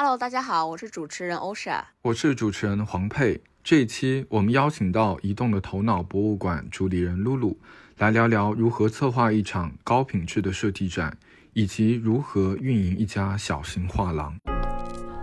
[0.00, 3.42] Hello，大家好，我是主持人欧莎，我是主持人黄佩。
[3.64, 7.58] 这一期我们邀请到移动的头脑博物馆主理人露露
[7.96, 11.18] 来聊聊如何策划一场高品质的设计展，
[11.52, 14.32] 以及如何运营一家小型画廊。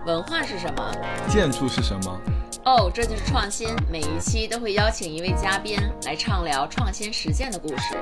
[0.04, 0.92] 文化是什么？
[1.26, 2.20] 建筑是什么？
[2.66, 3.70] 哦，这就是创新。
[3.90, 7.96] 每一期都会邀请一位嘉宾来畅聊创新实践的故事。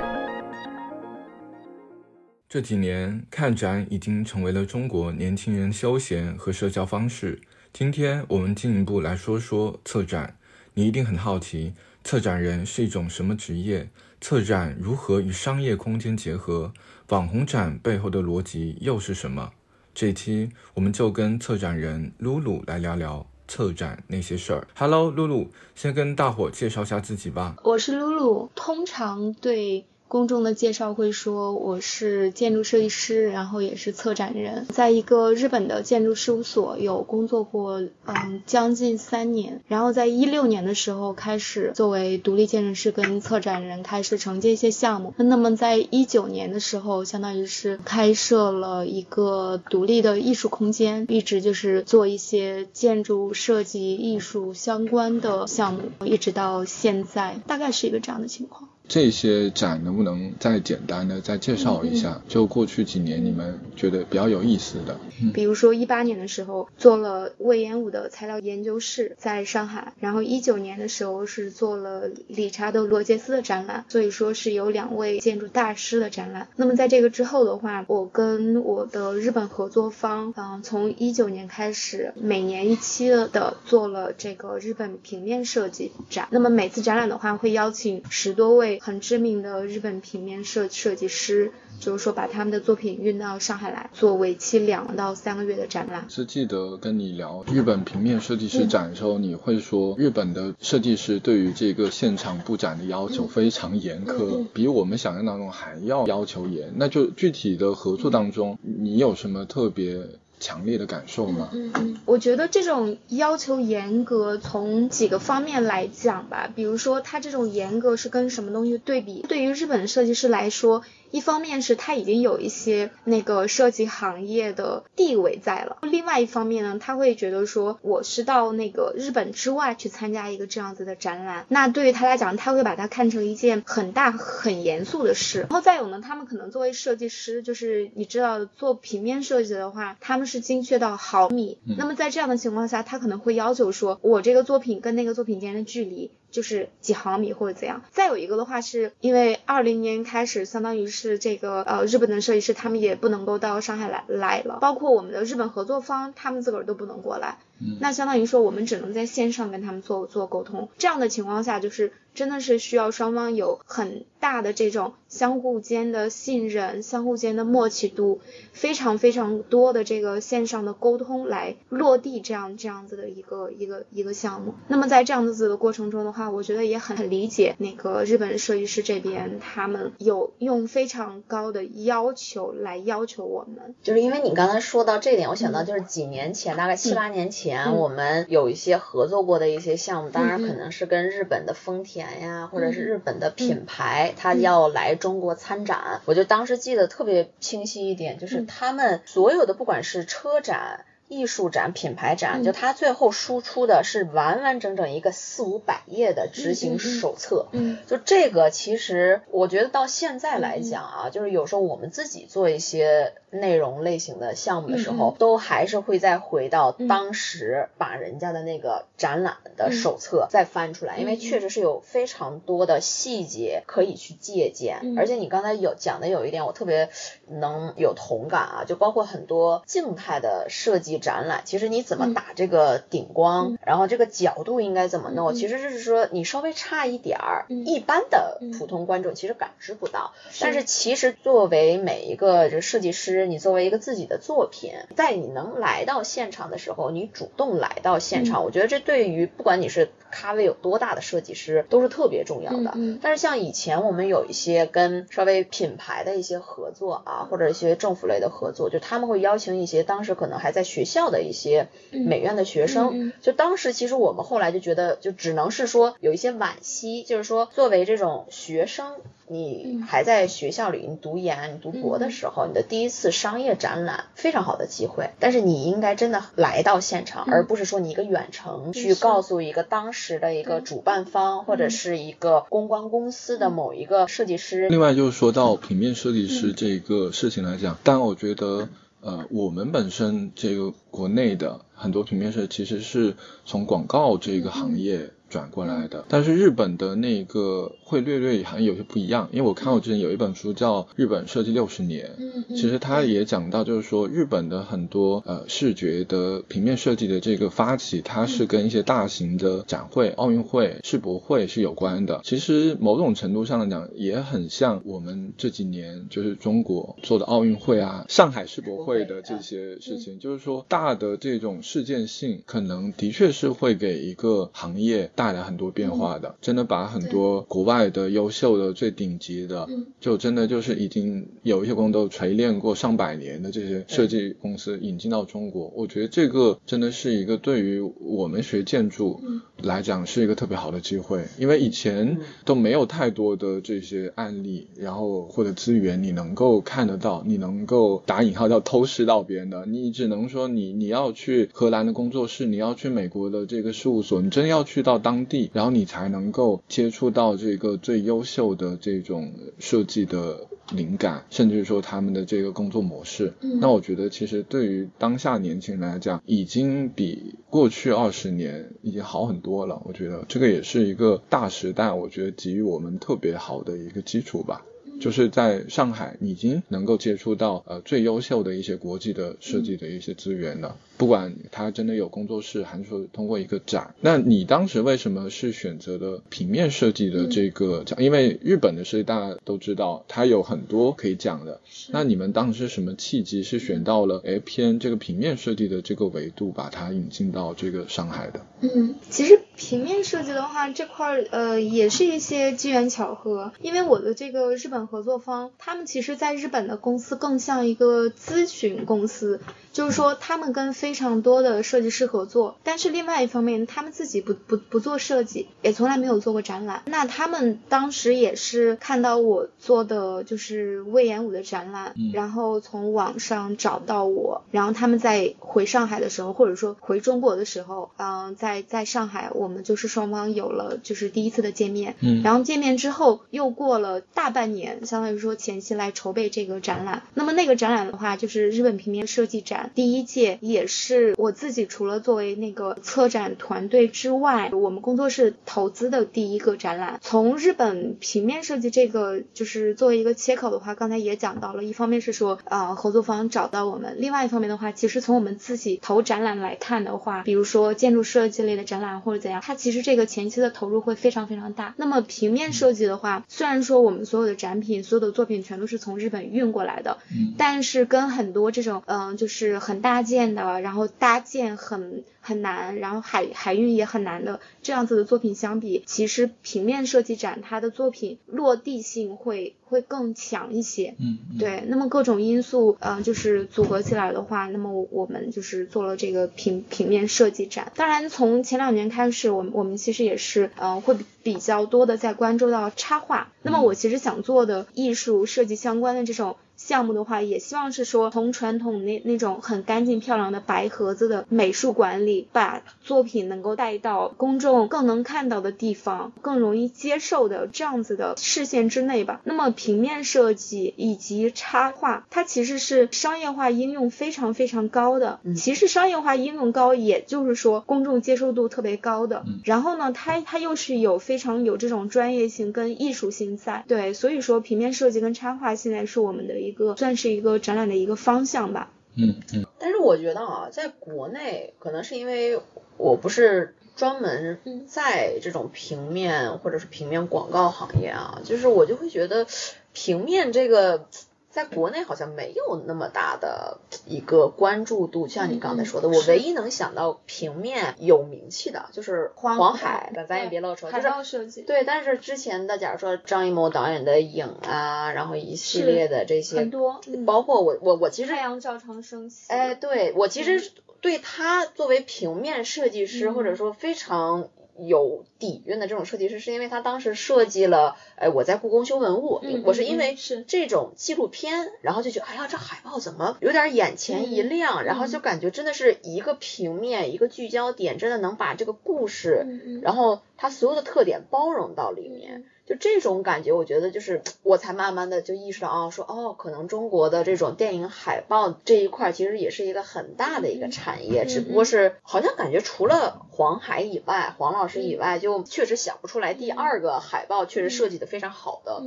[2.55, 7.41] 这几年看展已经成为了中国年轻人休闲和社交方式。
[7.73, 10.38] 今天我们进一步来说说策展。
[10.75, 11.73] 你一定很好奇，
[12.05, 13.91] 策展人是一种什么职业？
[14.20, 16.73] 策展如何与商业空间结合？
[17.09, 19.50] 网红展背后的逻辑又是什么？
[19.92, 24.69] 这期我们就跟策展人露露来聊聊策展那些事儿。
[24.77, 27.56] Hello，露露，先跟大伙介绍下自己吧。
[27.64, 29.86] 我是露露，通常对。
[30.06, 39.60] 公众的介绍会说我是建筑设计师，然后也是策展人，在一个日本的建筑事务所有工作过，嗯，将近三年。
[39.66, 45.12] 然后在一六年的时候开始作为独立建筑师跟策展人开始承接一些项目。
[45.16, 58.68] 那么在一九年的时候，相当于是开设了一个独立的艺术空间，一直就是做一些建筑设计艺术相关的项目，一直到现在，大概是一个这样的情况。
[58.86, 62.20] 这些展能不能再简单的再介绍一下？
[62.28, 65.00] 就过去几年你们觉得比较有意思的，
[65.32, 76.48] 比如说一八年的时候做了魏延武的材料研究室在上海，然后一九年的时候是做了理查德罗杰斯的展览，所以说是有两位建筑大师的展览。
[76.56, 86.28] 那么在这个之后的话，我跟我的日本合作方，嗯，从一九年开始每年一期的做了这个日本平面设计展。
[86.30, 88.73] 那么每次展览的话会邀请十多位。
[88.80, 96.06] 很知名的日本平面设设计师，就是说把他们的作品运到上海来做为期两到三个月的展览。
[96.08, 106.73] 是记得跟你聊日本平面设计师展的时候，你会说日本的设计师对于这个现场布展的要求非常严苛，比我们想象当中还要要求严。
[106.77, 110.02] 那就具体的合作当中，你有什么特别？
[110.44, 111.48] 强烈的感受吗？
[111.55, 116.50] 嗯嗯，我觉得这种要求严格，从几个方面来讲吧。
[116.55, 119.24] 比如说，它这种严格是跟什么东西对比？
[119.27, 120.82] 对于日本设计师来说。
[121.14, 135.43] 一方面是他已经有一些那个设计行业的地位在了，另外一方面呢，他会觉得说我是到那个日本之外去参加一个这样子的展览，那对于他来讲，他会把它看成一件很大很严肃的事。
[135.43, 141.58] 然后再有呢，他们可能作为设计师，就是你知道做平面设计的话，他们是精确到毫米。
[141.79, 146.11] 那么在这样的情况下，他可能会要求说，我这个作品跟那个作品间的距离。
[146.34, 157.38] 就是几毫米或者怎样，再有一个的话，是因为二零年开始，相当于是这个呃日本的设计师他们也不能够到上海来来了，包括我们的日本合作方，他们自个儿都不能过来，
[157.81, 161.93] 那相当于说我们只能在线上跟他们做做沟通，这样的情况下就是。
[162.15, 168.20] 真的是需要双方有很大的这种相互间的信任、相互间的默契度，
[168.53, 174.55] 非常非常多的这个线上的沟通来落地这样这样子的一个一个一个项目。
[174.69, 183.75] 那么在这样子的过程中的话，我觉得也很很理解那个日本设计师这边，他们有用非常高的要求来要求我们。
[183.82, 187.44] 就是因为你刚才说到这点，我想到就是几年前，大概七八年前，
[187.76, 192.20] 我们有一些合作过的一些项目，当然可能是跟日本的丰田。
[192.20, 200.84] 呀，或者是日本的品牌，他要来中国参展，我就当时记得特别清晰一点，就是他们所有的不管是车展。
[201.06, 207.46] 艺术展、品牌展，就它最后输出的是完完整整一个四五百页的执行手册。
[207.52, 224.94] 嗯，就这个，其实我觉得到现在来讲啊，就是有时候我们自己做一些内容类型的项目的时候，都还是会再回到当时把人家的那个展览的手册再翻出来，因为确实是有非常多的细节可以去借鉴。
[224.96, 226.88] 而且你刚才有讲的有一点，我特别
[227.28, 230.94] 能有同感啊，就包括很多静态的设计。
[231.05, 240.12] 展览其实你怎么打这个顶光，然后这个角度应该怎么弄，其实就是说你稍微差一点儿，一般的普通观众其实感知不到。
[240.41, 252.73] 但是其实作为每一个这设计师，你作为一个自己的作品，在你能来到现场的时候，你主动来到现场，我觉得这对于不管你是咖位有多大的设计师都是特别重要的。
[253.03, 260.85] 但是像以前我们有一些跟稍微品牌的一些合作啊，或者一些政府类的合作，就他们会邀请一些当时可能还在学。
[260.85, 268.93] 校的一些美院的学生，就当时其实我们后来就觉得，就只能是说有一些惋惜，就是说作为这种学生。
[269.26, 284.69] 你还在学校里你读研、你读博的时候，你的第一次商业展览非常好的机会，但是你应该真的来到现场，而不是说你一个远程去告诉一个当时的一个主办方或者是一个公关公司的某一个设计师。
[284.69, 288.69] 另外就是说到平面设计师这个事情来讲，但我觉得
[289.00, 293.17] 呃，我们本身这个国内的很多平面设计其实是
[293.47, 295.11] 从广告这个行业。
[295.35, 312.21] 转过来的，但是日本的那个会略略好像有些不一样，因为我看我之前有一本书叫《日本设计六十年》，嗯其实他也讲到，就是说日本的很多呃视觉的平面设计的这个发起，它是跟一些大型的展会、奥运会、世博会是有关的。
[312.23, 329.67] 其实某种程度上来讲，也很像我们这几年就是中国做的奥运会啊、上海世博会的这些事情，就是说大的这种事件性，可能的确是会给一个行业带来很多变化的，真的把很多国外的优秀的、最顶级的，
[329.99, 335.73] 就真的就是已经有一些工都锤炼过上百年的这些设计公司引进到中国。
[335.75, 339.19] 我觉得这个真的是一个对于我们学建筑
[339.62, 355.13] 来讲是一个特别好的机会，因为以前都没有太多的这些案例，然后或者资源你能够看得到，你能够打引号叫偷师到别人的，你只能说你你要去荷兰的工作室，你要去美国的这个事务所，你真要去到当。
[355.14, 363.32] 当地，然后你才能够接触到这个最优秀的这种设计的灵感，甚至说他们的这个工作模式。
[363.61, 369.81] 那我觉得，其实对于当下年轻人来讲，已经比过去二十年已经好很多了。
[369.84, 374.66] 我觉得这个也是一个大时代，我觉得给予我们特别好的一个基础吧。
[375.00, 380.76] 就是在上海，已经能够接触到呃最优秀的一些国际的设计的一些资源了。
[380.96, 383.94] 不管他真的有工作室，还是说通过一个展。
[384.00, 388.00] 那你当时为什么是选择的平面设计的这个讲？
[388.02, 391.61] 因为日本的设计大家都知道，它有很多可以讲的。
[391.90, 398.47] 那你们当时什么契机是选到了哎偏这个平面设计的这个维度，把它引进到这个上海的？
[398.61, 403.53] 嗯，其实平面设计的话，这块儿呃也是一些机缘巧合。
[403.61, 409.41] 因为我的这个日本合作方，他们其实在日本的公司更像一个咨询公司，
[409.75, 416.82] 就是说他们跟非常多的设计师合作，但是另外一方面，他们自己不不不做设计，也从来没有做过展览。
[416.87, 437.03] 那他们当时也是看到我做的就是魏延武的展览，然后从网上找到我，然后他们在回上海的时候，或者说回中国的时候，嗯，在在上海，我们就是双方有了就是第一次的见面，嗯，然后见面之后又过了大半年，相当于说前期来筹备这个展览。
[437.15, 440.38] 那么那个展览的话，就是日本平面设计展第一届。
[440.40, 446.99] 也是我自己除了作为那个策展团队之外，我们工作室投资的第一个展览。
[447.02, 461.75] 从日本平面设计这个就是作为一个切口的话，刚才也讲到了，一方面是说呃合作方找到我们，另外一方面的话，其实从我们自己投展览来看的话，比如说建筑设计类的展览或者怎样，它其实这个前期的投入会非常非常大。
[461.76, 470.35] 那么平面设计的话，虽然说我们所有的展品、所有的作品全都是从日本运过来的，嗯，但是跟很多这种嗯就是很大件。
[470.35, 480.95] 的，然后搭建很很难，然后海海运也很难的这样子的作品相比，其实平面设计展它的作品落地性会会更强一些。
[480.99, 481.65] 嗯，对。
[481.69, 487.73] 那么各种因素，嗯，就是组合起来的话，那么我们就是做了这个平平面设计展。
[487.77, 493.33] 当然，从前两年开始，我们我们其实也是，嗯，会比较多的在关注到插画。
[493.43, 496.37] 那么我其实想做的艺术设计相关的这种。
[496.66, 509.21] 项目的话，也希望是说从传统那那种很干净漂亮的白盒子的美术馆里，把作品能够带到公众更能看到的地方，更容易接受的这样子的视线之内吧。
[509.25, 515.21] 那么平面设计以及插画，它其实是商业化应用非常非常高的。
[515.37, 519.25] 其实商业化应用高，也就是说公众接受度特别高的。
[519.44, 523.64] 然后呢，它它又是有非常有这种专业性跟艺术性在。
[523.68, 526.35] 对，所以说平面设计跟插画现在是我们的。
[526.44, 528.73] 一个算是一个展览的一个方向吧。
[528.96, 529.44] 嗯嗯。
[529.58, 532.40] 但是我觉得啊，在国内可能是因为
[532.78, 539.26] 我不是专门在这种平面或者是平面广告行业啊，就是我就会觉得
[539.75, 540.88] 平面这个。
[541.35, 551.64] 在国内好像没有那么大的一个关注度，像你刚才说的，我唯一能想到平面有名气的就是黄海，咱咱也别漏说，就是对。
[551.64, 564.29] 但是之前的，假如说张艺谋导演的影啊，然后一系列的这些，很多，包括我我我其实太阳照常升起，哎，对我其实对他作为平面设计师，或者说非常。
[564.58, 570.23] 有底蕴的这种设计师，是因为他当时设计了，哎，我在故宫修文物，嗯我是因为是。
[570.26, 582.25] 这种纪录片，然后就觉得，哎呀，这海报怎么有点眼前一亮，然后就感觉真的是一个平面，一个聚焦点，真的能把这个故事，然后它所有的特点包容到里面。
[582.47, 598.63] 就这种感觉，我觉得就是我才慢慢的就意识到啊，说哦，可能中国的这种电影海报这一块其实也是一个很大的一个产业，嗯只不过是好像感觉除了黄海以外，黄老师以外，就确实想不出来第二个海报确实设计的非常好的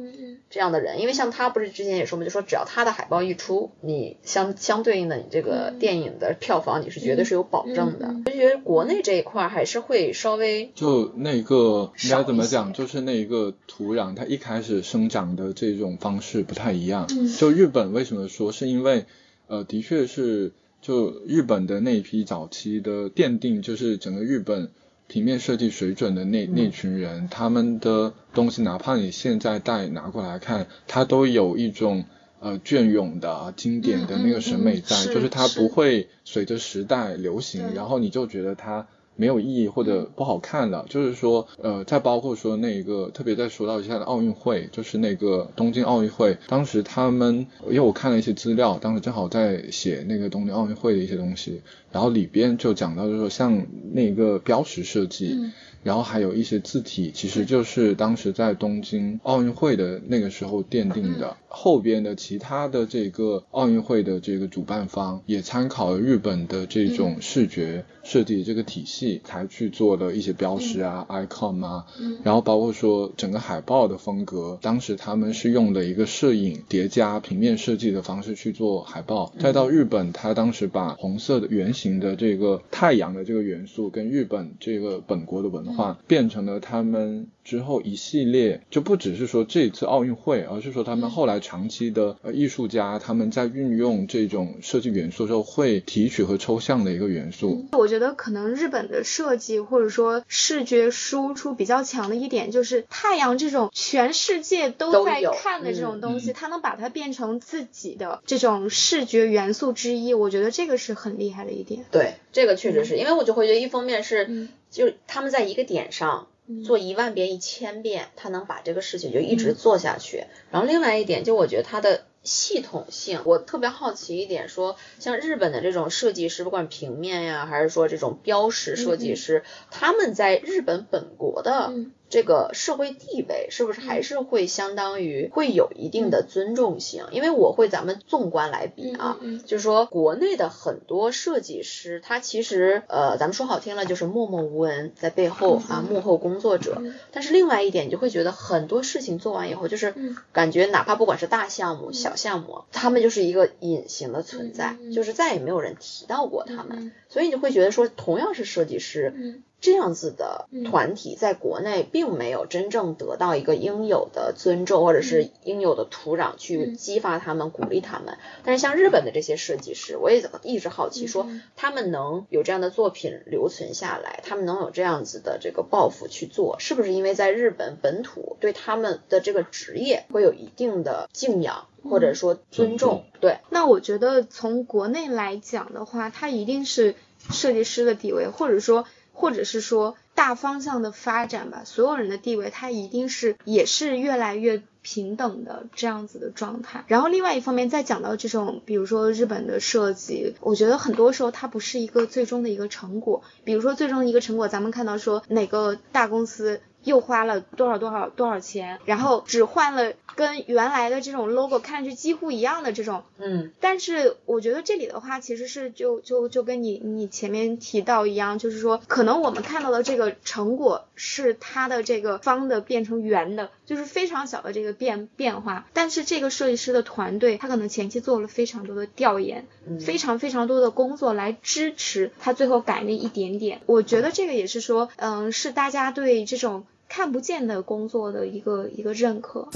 [0.50, 8.26] 这样的人，因为像他不是之前也说嘛，就说只要他的海报一出，你相相对应的你这个电影的票房你是绝对是有保证的嗯嗯。
[8.26, 17.06] 就觉得国内这一块还是会稍微就那个应该怎么讲，就是那一个土壤，它一开始生长的这种方式不太一样。
[17.12, 19.06] 嗯就日本为什么说，是因为
[19.48, 24.70] 呃，的确是就日本的那一批早期的奠定，就是整个日本
[25.08, 32.06] 平面设计水准的那嗯那群人，他们的东西，哪怕你现在带拿过来看，它都有一种。
[32.40, 40.86] 呃，隽永的啊经典的那个审美在，嗯嗯嗯就是它不会随着时代流行，然后你就觉得它没有意义或者不好看了。
[40.88, 55.36] 就是说，呃，再包括说那个，特别再说到一下的奥运会，就是那个东京奥运会，当时他们，因为我看了一些资料，当时正好在写那个东京奥运会的一些东西，然后里边就讲到，就是说像那个标识设计。
[55.38, 55.52] 嗯
[55.88, 61.38] 然后还有一些字体，其实就是当时在东京奥运会的那个时候奠定的。
[61.50, 71.86] 后边的其他的这个奥运会的这个主办方也参考了日本的这种视觉设计这个体系，才去做了一些标识啊、icon 啊，
[72.22, 79.34] 然后包括说整个海报的风格，当时他们是用的一个摄影叠加平面设计的方式去做海报。
[79.40, 85.77] 再到日本，他当时把红色的圆形的这个太阳的这个元素跟日本这个本国的文化
[86.08, 97.66] 变成了他们之后一系列，就不只是说这一次奥运会，而是说他们后来长期的呃艺术家他们在运用这种设计元素的时候会提取和抽象的一个元素。
[97.72, 111.86] 我觉得可能日本的设计或者说视觉输出比较强的一点，就是太阳这种全世界都在看的这种嗯东西，嗯它能把它变成自己的这种视觉元素之一，我觉得这个是很厉害的一点。
[111.92, 116.64] 对，这个确实是因为我就会觉得，一方面是，嗯就是他们在一个点上嗯。
[116.64, 120.24] 做一万遍、一千遍，他能把这个事情就一直做下去。
[120.50, 137.06] 然后另外一点，就我觉得他的系统性，我特别好奇一点，说像日本的这种设计师，不管平面呀，还是说这种标识设计师，他们在日本本国的嗯这个社会地位是不是还是会相当于会有一定的尊重性？
[137.12, 146.78] 因为我会咱们纵观来比啊，就是说国内的很多设计师，他其实呃，咱们说好听了就是默默无闻，在背后啊幕后工作者。
[146.80, 146.94] 嗯。
[147.12, 150.16] 但是另外一点，你就会觉得很多事情做完以后，就是嗯。
[150.32, 156.78] 感觉哪怕不管是大项目、小项目，他们就是一个隐形的存在就是再也没有人提到过他们。
[156.80, 160.64] 嗯所以你就会觉得说，同样是设计师，嗯这样子的嗯。
[160.64, 166.76] 团体在国内并没有真正得到一个应有的尊重，或者是应有的土壤去嗯。
[166.76, 168.18] 激发他们、鼓励他们。
[168.44, 183.06] 但是像日本的这些设计师，我也一直好奇说他们能有这样的作品留存下来，他们能有这样子的这个抱负去做，是不是因为在日本本土对他们的这个职业会有一定的敬仰，或者说尊重？
[183.20, 186.96] 对，那我觉得从国内来讲的话，它一定是
[187.32, 188.86] 设计师的地位，或者说，
[189.20, 196.86] 或者是说大方向的发展吧，所有人的地位，它一定是也是越来越平等的这样子的状态。
[196.88, 203.24] 然后另外一方面，再讲到这种，比如说日本的设计，我觉得很多时候它不是一个最终的一个成果。
[203.44, 206.62] 比如说最终的一个成果，咱们看到说哪个大公司。
[206.88, 225.68] 又花了多少多少多少钱，然后只换了跟原来的这种 logo 看上去几乎一样的这种嗯但是我觉得这里的话，其实是就就就跟你你前面提到一样，就是说，可能我们看到的这个成果是它的这个方的变成圆的，就是非常小的这个变变化。
[225.74, 233.62] 但是这个设计师的团队，他可能前期做了非常多的调研，嗯非常非常多的工作来支持他最后改那一点点。
[233.66, 239.48] 我觉得这个也是说，嗯，是大家对这种看不见的工作的一个一个认可。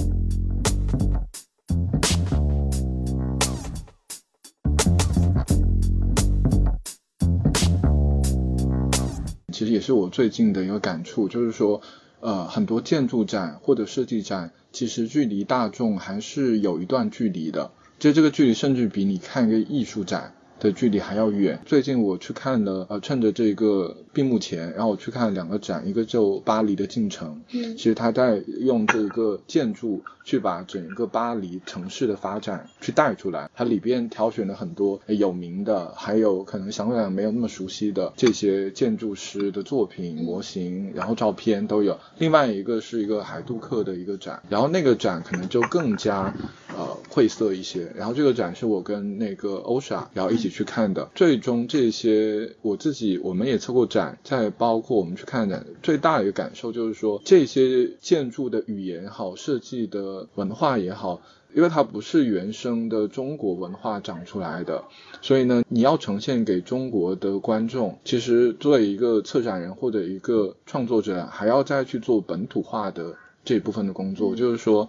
[9.51, 11.81] 其实也是我最近的一个感触，就是说，
[12.19, 17.71] 呃，很多建筑展或者设计展，其实距离大众还是有一段距离的。
[17.99, 21.59] 就这个距离，甚至比你看一个艺术展的距离还要远。
[21.65, 41.99] 最近我去看了，呃，趁着这个闭幕前，然后我去看了两个展，一个就巴黎的进程，嗯其实他在用这个建筑去把整个巴黎城市的发展去带出来，它里边挑选了很多有名的，还有可能相对来讲没有那么熟悉的这些建筑师的作品模型，然后照片都有。
[42.19, 46.31] 另外一个是一个海杜克的一个展，然后那个展可能就更加
[46.77, 47.91] 呃晦涩一些。
[47.95, 51.09] 然后这个展是我跟那个欧莎然后一起去看的。
[51.15, 61.21] 最终这些我自己我们也测过展，再包括我们去看展，最大的一个感受就是说这些建筑的语言也好，设计的文化也好。
[61.53, 64.85] 因为它不是原生的中国文化长出来的，
[65.21, 74.33] 所以呢，你要呈现给中国的观众，其实作为一个策展人或者一个创作者，还要再去做本土化的这部分的工作。
[74.33, 74.87] 就是说，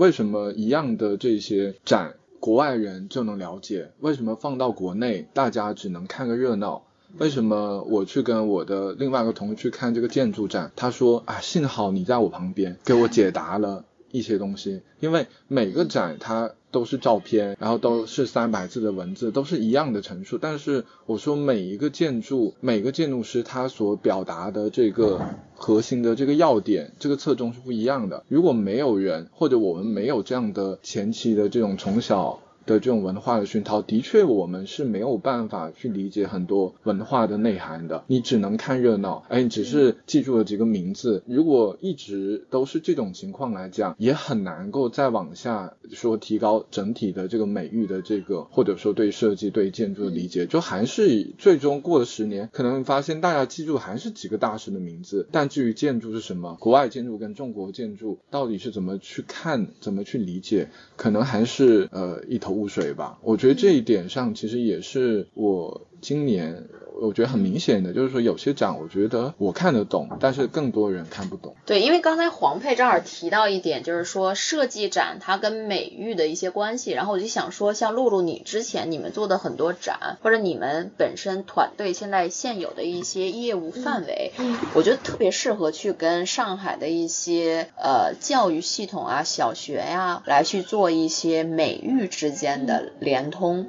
[0.00, 3.90] 为什么一样的这些展，国外人就能了解？
[4.00, 6.84] 为什么放到国内，大家只能看个热闹？
[7.18, 13.84] 为什么我去跟我的另外一个同事去看这个建筑展，他说啊，幸好你在我旁边，给我解答了。
[14.10, 20.38] 一些东西，因为每个展它都是照片，然后都是三百字的文字，都是一样的陈述。
[20.38, 25.20] 但是我说每一个建筑，每个建筑师他所表达的这个
[25.54, 28.24] 核心的这个要点，这个侧重是不一样的。
[28.28, 32.40] 如果没有人，或者我们没有这样的前期的这种从小。
[32.70, 38.04] 的这种文化的熏陶，的确我们是没有办法去理解很多文化的内涵的。
[38.06, 41.24] 你只能看热闹，哎，你只是记住了几个名字。
[41.26, 50.46] 如果一直都是这种情况来讲，也很难够再往下说提高整体的这个美誉的这个，或者说对设计、对建筑的理解。
[50.46, 62.59] 就还是最终过了十年，可能发现大家记住还是几个大师的名字，但至于建筑是什么，国外建筑跟中国建筑到底是怎么去看、怎么去理解，可能还是呃一头。
[62.60, 66.68] 污水吧，我觉得这一点上其实也是我今年
[67.00, 71.54] 我觉得很明显的，就是说有些展我觉得我看得懂，但是更多人看不懂。
[71.64, 93.66] 对，因为刚才黄佩正好提到一点，就是说设计展它跟美育的一些关系，然后我就想说，像露露你之前你们做的很多展，或者你们本身团队现在现有的一些业务范围，嗯，我觉得特别适合去跟上海的一些呃教育系统啊、小学呀来去做一些美育之间的联通，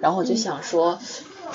[0.00, 0.98] 然后我就想说。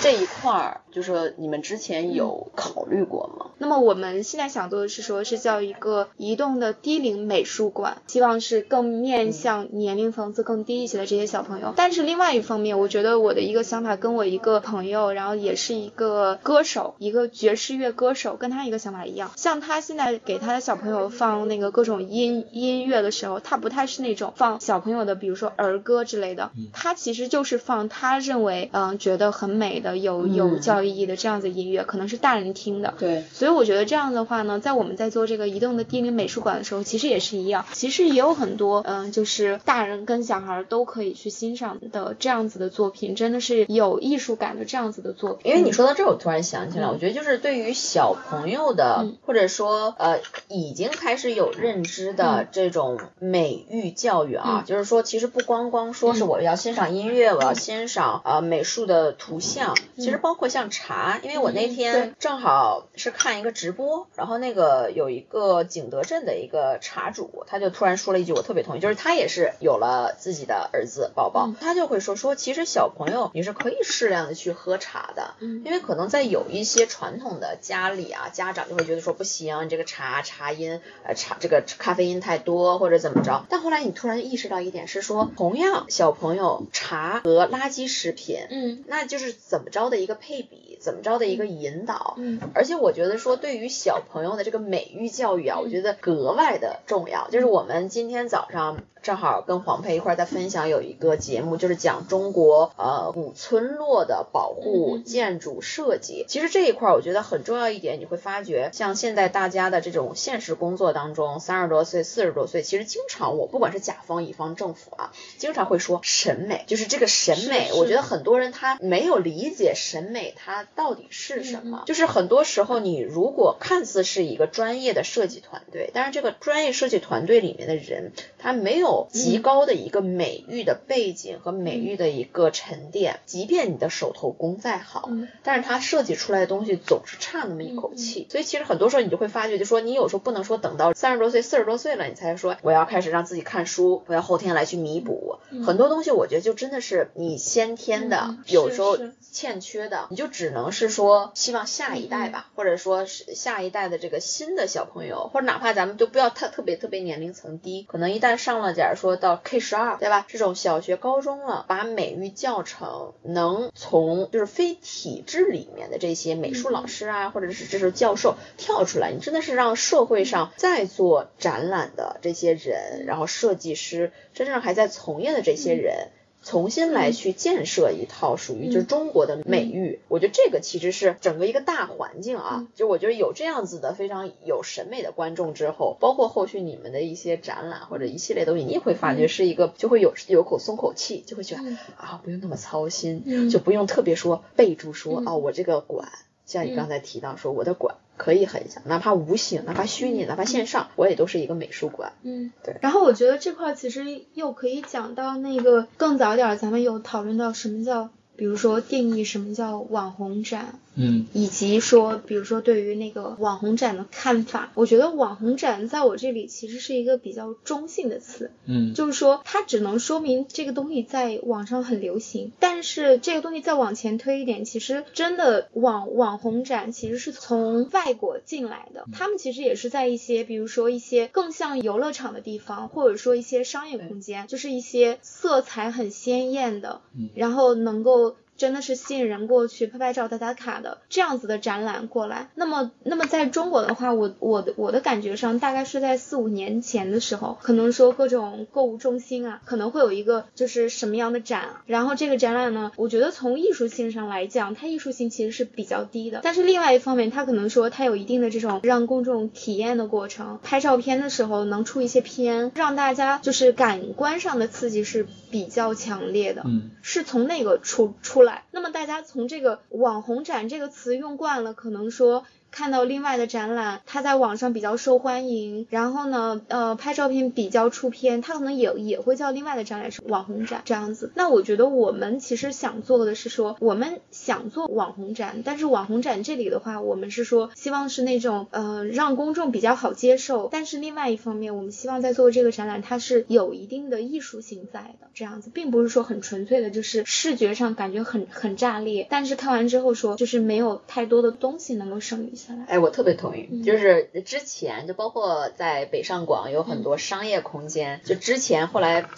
[0.02, 3.48] 这一块儿就是你们之前有考虑过吗？
[3.58, 11.74] 那么我们现在想做的是说，是叫一个移动的低龄美术馆，希望是更面向年龄层次更低一些的这些小朋友。
[11.76, 19.32] 但是另外一方面，我觉得我的一个想法跟我一个朋友，然后也是一个歌手，一个爵士乐歌手，跟他一个想法一样。
[19.36, 29.98] 像他现在给他的小朋友放那个各种音音乐的时候，他不太是那种放小朋友的，比如说儿歌之类的，他其实就是放他认为嗯觉得很美的。
[30.00, 32.94] 有有教育意义的这样子音乐，可能是大人听的。
[32.98, 45.52] 对，所以我觉得这样的话呢，在我们在做这个移动的低龄美术馆的时候，其实也是一样，其实也有很多嗯，就是大人跟小孩都可以去欣赏的这样子的作品，真的是有艺术感的这样子的作品。
[45.52, 59.76] 因为你说到这，我突然想起来，我觉得就是对于小朋友的，或者说呃已经开始有认知的这种美育教育啊，就是说其实不光光说是我要欣赏音乐，我要欣赏呃美术的图像。
[59.98, 97.30] 其实包括像茶，因为我那天正好是看一个直播，然后那个有一个景德镇的一个茶主，他就突然说了一句我特别同意，就是他也是有了自己的儿子宝宝，他就会说说其实小朋友你是可以适量的去喝茶的，因为可能在有一些传统的家里啊，家长就会觉得说不行，你这个茶茶因呃茶这个咖啡因太多或者怎么着，但后来你突然意识到一点是说，同样小朋友茶和垃圾食品，嗯，那就是怎么着的一个配比，怎么着的一个引导，嗯，而且我觉得说对于小朋友的这个美育教育啊，我觉得格外的重要。
[97.30, 106.26] 就是我们今天早上正好跟黄佩一块在分享有一个节目，就是讲中国呃古村落的保护建筑设计。
[106.28, 121.84] 其实这一块我觉得很重要一点，你会发觉像现在大家的这种现实工作当中，三十多岁、四十多岁，其实经常我不管是甲方乙方政府啊，经常会说审美，就是这个审美，我觉得很多人他没有理解审美它到底是什么。
[121.86, 128.89] 就是很多时候你如果看似是一个专业的设计团队，但是这个专业设计团队里面的人他没有。
[128.90, 135.10] 有极高的一个美育的背景和美育的一个沉淀，即便你的手头功再好，
[135.44, 138.28] 但是它设计出来的东西总是差那么一口气。
[138.30, 145.38] 所以其实很多时候你就会发觉，就说你有时候不能说等到三十多岁、四十多岁了，你才说我要开始让自己看书，我要后天来去弥补。
[145.66, 146.10] 很多东西。
[146.10, 148.98] 我觉得就真的是你先天的，有时候
[149.32, 160.26] 欠缺的，你就只能是说希望下一代吧，或者说是下一代的这个新的小朋友，或者哪怕咱们就不要太特别特别年龄层低，可能一旦上了，假如说到 K 十二，对吧？
[160.30, 176.08] 这种小学、高中了，把美育教程能从就是非体制里面的这些美术老师啊，或者是这是教授跳出来，你真的是让社会上在做展览的这些人，然后设计师，真正还在从业的这些人。
[176.42, 182.68] 重新来去建设一套属于就是中国的美育，我觉得这个其实是整个一个大环境啊。
[182.76, 191.62] 就我觉得有这样子的非常有审美的观众之后，包括后续你们的一些展览或者一系列东西，你也会发觉是一个就会有有口松口气，就会觉得
[191.98, 196.10] 啊不用那么操心，就不用特别说备注说啊我这个馆，
[196.46, 197.96] 像你刚才提到说我的馆。
[198.20, 202.14] 可以很像，哪怕无形，哪怕虚拟，哪怕线上，我也都是一个美术馆。
[202.22, 202.76] 嗯，对。
[202.82, 204.04] 然后我觉得这块其实
[204.34, 208.10] 又可以讲到那个更早点，咱们有讨论到什么叫。
[208.36, 237.02] 比如说定义什么叫网红展，嗯，以及说，比如说对于那个网红展的看法，我觉得网红展在我这里其实是一个比较中性的词，嗯，就是说它只能说明这个东西在网上很流行，但是这个东西再往前推一点，其实真的网网红展其实是从外国进来的，他们其实也是在一些比如说一些更像游乐场的地方，或者说一些商业空间，就是一些色彩很鲜艳的，
[237.36, 238.36] 然后能够。
[238.60, 242.50] 真的是吸引人过去拍拍照、打打卡的这样子的展览过来。
[242.56, 251.78] 那么，那么在中国的话，我我的我的感觉上，大概是在四五年前的时候，可能说各种购物中心啊，可能会有一个就是什么样的展。
[251.86, 256.42] 然后这个展览呢，我觉得从艺术性上来讲，它艺术性其实是比较低的。
[256.44, 266.64] 但是另外一方面，它可能说它有一定的这种让公众体验的过程，拍照片的时候能出一些片，让大家就是感官上的刺激是比较强烈的。
[266.66, 268.49] 嗯，是从那个出出来。
[268.72, 272.46] 那么大家从这个网红展这个词用惯了，可能说。
[272.72, 281.32] 看到另外的展览，它在网上比较受欢迎，然后呢，呃，拍照片比较出片，它可能也也会叫另外的展览是网红展这样子。
[281.36, 302.59] 那我觉得我们其实想做的是说，我们想做网红展，但是网红展这里的话，我们是说希望是那种呃让公众比较好接受，但是另外一方面，我们希望在做这个展览，它是有一定的艺术性在的这样子，并不是说很纯粹的，就是视觉上感觉很很炸裂，但是看完之后说就是没有太多的东西能够剩余。
[302.88, 309.30] 哎，我特别同意，就是之前就包括在北上广有很多商业空间，就之前后来。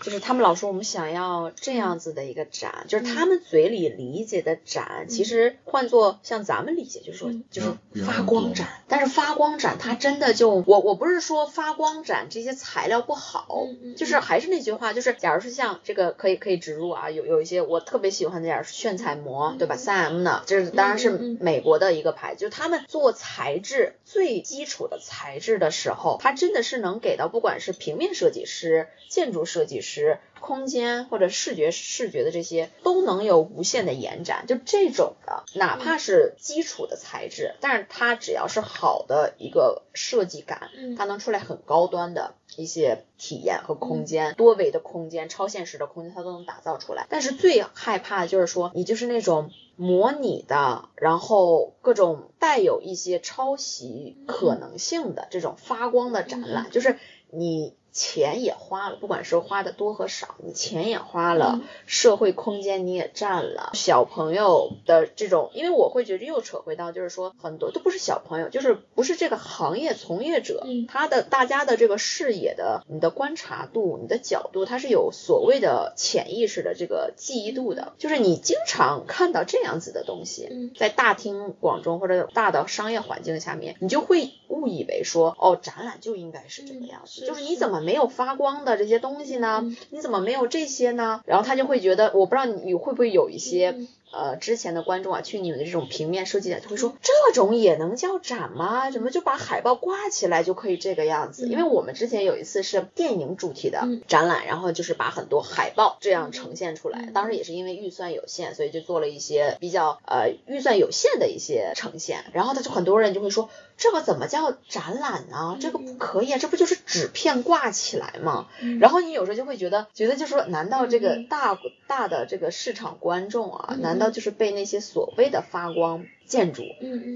[0.00, 8.68] 就是他们老说我们想要这样子的一个展，就是他们嘴里理解的展，其实换做像咱们理解，就是说就是发光展。
[8.86, 19.76] 但是发光展它真的就我我不是说发光展这些材料不好，就是还是那句话，就是假如是像这个可以可以植入啊，有有一些我特别喜欢的点炫彩膜，对吧？
[19.76, 29.87] 三 M 的，就是当然是美国的一个牌子，就他们做材质最基础的材质的时候，它真的是能给到不管是平面设计师、建筑设计师。
[29.88, 47.06] 时空间或者视觉视觉的这些都能有无限的延展，就这种的，哪怕是基础的材质，但是它只要是好的一个设计感，它能出来很高端的一些体验和空间，多维的空间、超现实的空间，它都能打造出来。
[47.08, 56.96] 但是最害怕的就是说，你就是那种模拟的，然后各种带有一些抄袭可能性的这种发光的展览，就是
[57.30, 57.74] 你。
[57.98, 63.72] 钱也花了，不管是花的多和少，你钱也花了，社会空间你也占了。
[63.74, 77.94] 小朋友的这种，因为我会觉得又扯回到，就是说很多都不是小朋友，就是不是这个行业从业者，他的大家的这个视野的，你的观察度、你的角度，他是有所谓的潜意识的这个记忆度的。
[77.98, 87.87] 就是你经常看到这样子的东西，在大庭广众或者大的商业环境下面，你就会误以为说，哦，展览就应该是这个样子，就是你怎么。
[87.88, 89.64] 没有发光的这些东西呢？
[89.88, 91.22] 你怎么没有这些呢？
[91.24, 93.74] 然后他就会觉得，我不知道你会不会有一些
[94.12, 98.90] 呃之前的观众啊，去你们的这种平面设计展，就会说这种也能叫展吗？
[98.90, 101.48] 怎么就把海报挂起来就可以这个样子？
[101.48, 113.48] 因为我们之前有一次是电影主题的展览，然后就是把很多海报这样呈现出来，当时也是因为预算有限，所以就做了一些比较呃预算有限的一些呈现，然后他就很多人就会说。
[113.80, 115.56] 这个怎么叫展览呢？
[115.60, 118.48] 这个不可以啊，这不就是纸片挂起来吗？
[118.80, 126.62] 然后你有时候就会觉得，觉得就说，难道这个大大的这个市场观众啊，难道就是被那些所谓的发光建筑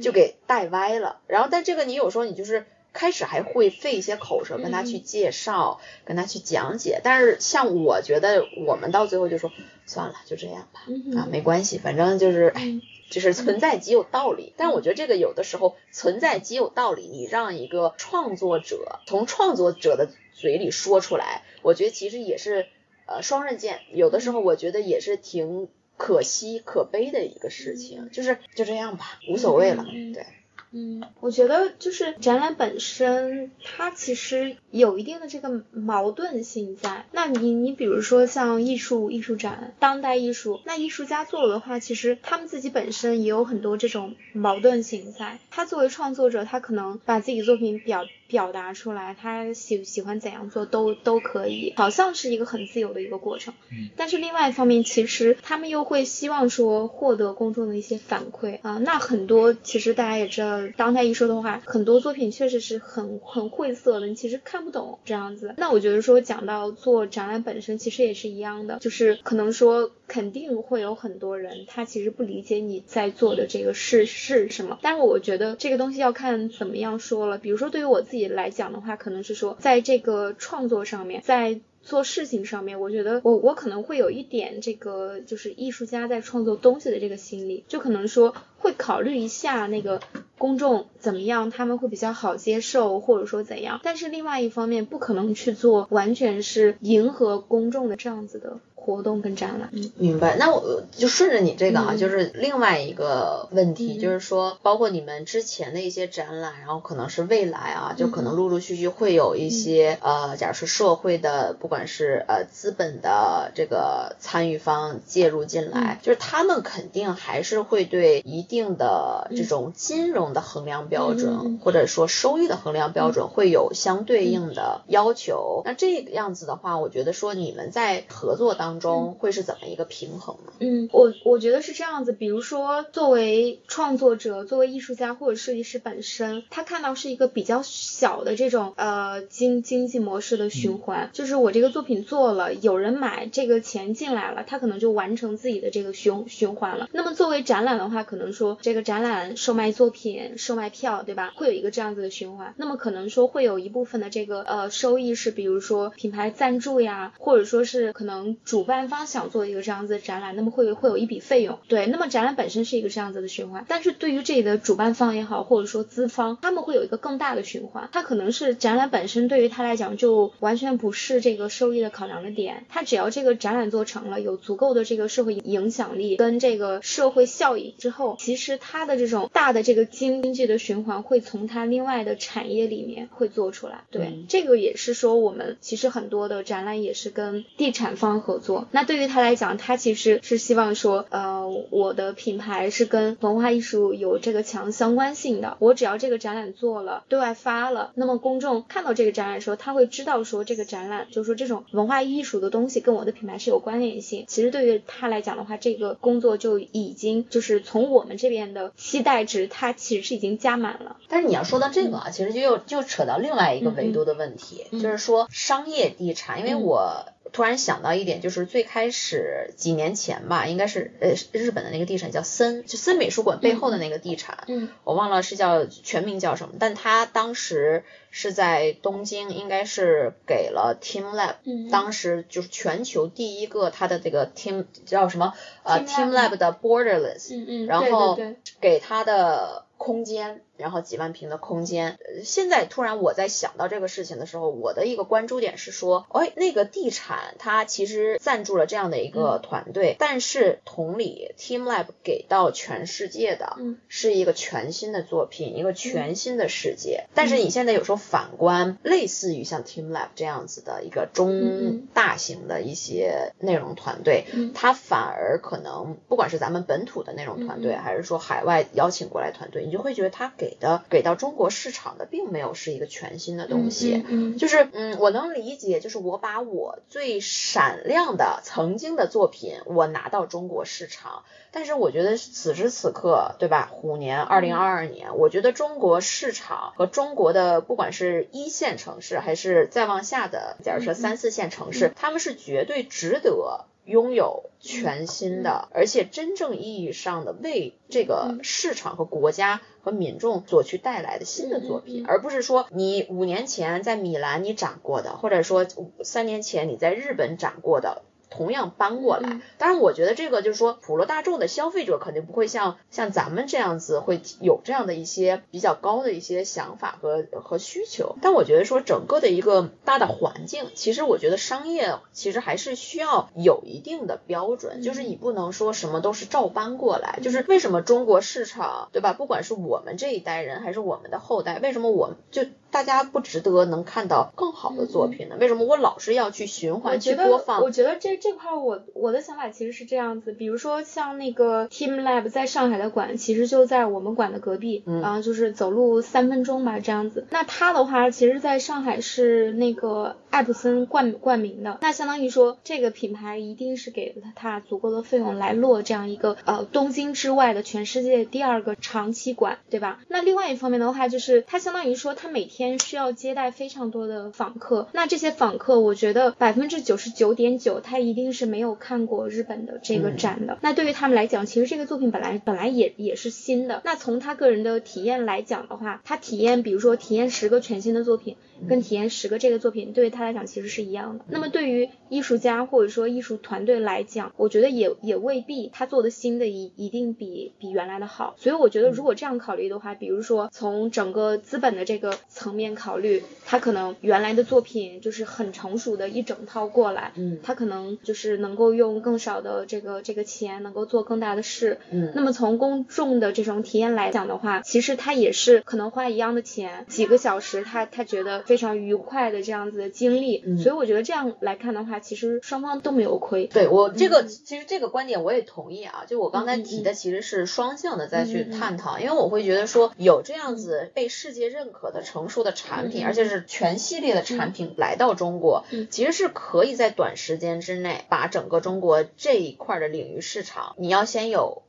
[0.03, 1.21] 就给带歪了？
[1.27, 7.01] 然后，但这个你有时候你就是开始还会费一些口舌跟他去介绍，跟他去讲解。
[7.03, 9.51] 但是像我觉得，我们到最后就说
[9.87, 10.81] 算了，就这样吧，
[11.17, 12.81] 啊，没关系，反正就是哎。
[13.13, 22.69] 就是存在即有道理，但我觉得这个有的时候存在即有道理，你让一个创作者从创作者的嘴里说出来，我觉得其实也是
[23.05, 30.27] 呃双刃剑，有的时候我觉得也是挺可惜可悲的一个事情，就是就这样吧，无所谓了，对。
[30.75, 37.05] 嗯，我觉得就是展览本身，它其实有一定的这个矛盾性在。
[37.13, 45.39] 那你你比如说像艺术艺术展、当代艺术，那艺术家做的话，其实他们自己本身也有很多这种矛盾性在。
[45.51, 48.07] 他作为创作者，他可能把自己作品表。
[48.33, 53.53] 表达出来，他喜喜欢怎样做都都可以，好像是一个很自由的一个过程。
[53.71, 58.79] 嗯，但是另外一方面，其实他们又会希望说获得公众的一些反馈啊。
[58.79, 65.55] 那很多其实大家也知道，当代艺术的话，很多作品确实是很很晦涩的，你其实看不懂这样子。
[65.59, 74.79] 那我觉得说讲到做展览本身，其实也是一样的，就是可能说肯定会有很多人他其实不理解你在做的这个事是什么。
[74.83, 77.39] 但是我觉得这个东西要看怎么样说了。
[77.39, 78.33] 比如说对于我自己。
[78.33, 90.01] 来讲的话，可能是说，在这个创作上面，在做事情上面，我觉得我我可能会有一点这个，就是艺术家在创作东西的这个心理，就可能说会考虑一下那个
[90.39, 93.81] 公众怎么样，他们会比较好接受，或者说怎样。
[93.83, 98.61] 但是另外一方面，不可能去做完全是迎合公众的这样子的。
[98.85, 100.37] 活动跟展览，明白。
[100.37, 125.63] 那我就顺着你这个啊，就是另外一个问题，就是说，包括你们之前的一些展览，然后可能是未来啊，就可能陆陆续续会有一些呃，假如说社会的，不管是呃资本的这个参与方介入进来，就是他们肯定还是会对一定的这种金融的衡量标准，或者说收益的衡量标准会有相对应的要求。
[125.65, 128.72] 那这个样子的话，我觉得说你们在合作当。
[128.73, 130.53] 当中会是怎么一个平衡呢？
[130.61, 132.13] 嗯，我我觉得是这样子。
[132.13, 146.89] 比如说，作为创作者、作为艺术家或者设计师本身，他看到是一个比较小的这种呃经经济模式的循环，就是我这个作品做了，有人买，这个钱进来了，他可能就完成自己的这个循循环了。
[146.93, 151.35] 那么作为展览的话，可能说这个展览售卖作品、售卖票，对吧？
[151.37, 152.55] 会有一个这样子的循环。
[152.57, 188.52] 那么可能说会有一部分的这个呃收益是，比如说品牌赞助呀，或者说是可能主主办方想做一个这样子的展览，那么会会有一笔费用，对，那么展览本身是一个这样子的循环，但是对于这里的主办方也好，或者说资方，他们会有一个更大的循环，它可能是展览本身对于他来讲就完全不是这个收益的考量的点，他只要这个展览做成了，有足够的这个社会影响力跟这个社会效益之后，其实他的这种大的这个经济的循环会从他另外的产业里面会做出来，对，这个也是说我们其实很多的展览也是跟地产方合作。
[188.71, 195.57] 那对于他来讲，他其实是希望说，呃，我的品牌是跟文化艺术有这个强相关性的。
[195.59, 204.25] 我只要这个展览做了，对外发了，那么公众看到这个展览的时候，他会知道说这个展览就是说这种文化艺术的东西跟我的品牌是有关联性。
[204.29, 210.97] 其实对于他来讲的话，这个工作就已经就是从我们这边的期待值，它其实是已经加满了。
[211.09, 217.07] 但是你要说到这个啊，其实就又就扯到另外一个维度的问题，就是说商业地产，因为我。
[217.33, 238.19] 突然想到一点，就是最开始几年前吧，应该是呃日本的那个地产叫森，就森美术馆背后的那个地产，嗯，我忘了是叫全名叫什么，但他当时是在东京，应该是给了 Team Lab，嗯，当时就是全球第一个他的这个 Team 叫什么呃 Team Lab 的 Borderless，嗯嗯，然后
[238.61, 240.43] 给他的空间。
[240.63, 241.99] 然后几万平的空间。
[242.25, 253.57] 现在突然我在想到这个事情的时候，我的一个关注点是说，哎，那个地产它其实赞助了这样的一个团队，但是同理，TeamLab 给到全世界的
[253.89, 257.05] 是一个全新的作品，一个全新的世界。
[257.15, 274.05] 但是你现在有时候反观，类似于像 TeamLab 这样子的一个中大型的一些内容团队，它反而可能不管是咱们本土的内容团队，还是说海外邀请过来团队，你就会觉得他给的给到中国市场的并没有是一个全新的东西。
[274.09, 281.25] 嗯，就是嗯，我能理解，就是我把我最闪亮的曾经的作品，我拿到中国市场。
[281.55, 283.69] 但是我觉得此时此刻，对吧？
[283.71, 305.67] 虎年二零二二年，我觉得中国市场和中国的不管是一线城市，还是再往下的，假如说三四线城市，他们是绝对值得拥有全新的，而且真正意义上的为这个市场和国家和民众所去带来的新的作品，而不是说你五年前在米兰你展过的，或者说
[306.05, 308.03] 三年前你在日本展过的。
[308.33, 318.17] 同样搬过来，当然我觉得这个就是说普罗大众的消费者肯定不会像像咱们这样子会有这样的一些比较高的一些想法和和需求。
[318.23, 327.19] 但我觉得说整个的一个大的环境，其实我觉得商业其实还是需要有一定的标准，就是你不能说什么都是照搬过来。
[327.23, 329.13] 就是为什么中国市场对吧？
[329.13, 335.37] 不管是我们这一代人还是我们的后代，为什么我们就大家不值得能看到更好的作品呢？
[335.39, 337.61] 为什么我老是要去循环去播放？
[337.63, 338.23] 我觉得这。
[338.23, 347.27] 这块我我的想法其实是这样子，比如说像那个 Team Lab 在上海的馆，其实就在我们馆的隔壁，然后就是走路三分钟吧这样子。
[347.31, 359.99] 那它的话，其实在上海是那个艾普森冠冠名的，那相当于说这个品牌一定是给了它足够的费用来落这样一个呃东京之外的全世界第二个长期馆，对吧？
[360.07, 370.59] 那另外一方面的话，就是它相当于说它每天需要接待非常多的访客，那这些访客，我觉得百分之九十九点九，他一一定是没有看过日本的这个展的。
[370.61, 373.81] 那对于他们来讲，其实这个作品本来本来也也是新的。
[373.87, 378.37] 那从他个人的体验来讲的话，他体验，比如说体验十个全新的作品。
[378.69, 381.25] 跟体验十个这个作品，对于他来讲其实是一样的。
[381.27, 388.37] 那么对于艺术家或者说艺术团队来讲，我觉得也也未必他做的新的一一定比比原来的好。
[388.39, 402.13] 所以我觉得如果这样考虑的话，比如说从整个资本的这个层面考虑，他可能原来的作品就是很成熟的一整套过来，嗯，他可能就是能够用更少的这个这个钱能够做更大的事，嗯。
[402.15, 408.43] 那么从公众的这种体验来讲的话，其实他也是可能花一样的钱，几个小时，他他觉得。
[408.53, 413.47] 非常愉快的这样子的经历，所以我觉得这样来看的话，其实双方都没有亏。
[413.47, 416.05] 对我这个，其实这个观点我也同意啊。
[416.07, 431.63] 就我刚才提的，其实是双向的再去探讨，因为我会觉得说，有这样子被世界认可的成熟的产品，而且是全系列的产品来到中国，其实是可以在短时间之内把整个中国这一块的领域市场，你要先有